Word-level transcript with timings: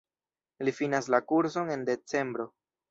Li 0.65 0.73
finas 0.79 1.11
la 1.17 1.21
kurson 1.33 1.71
en 1.77 1.87
decembro. 1.93 2.53